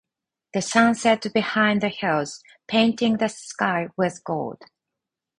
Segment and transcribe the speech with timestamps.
[0.55, 4.63] The sun set behind the hills, painting the sky with gold.